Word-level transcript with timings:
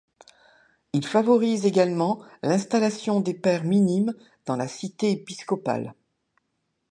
Il 0.93 1.05
favorise 1.05 1.67
également 1.67 2.23
l'installation 2.41 3.19
des 3.19 3.35
Pères 3.35 3.63
Minimes 3.65 4.15
dans 4.47 4.55
la 4.55 4.67
cité 4.67 5.11
épiscopale. 5.11 5.93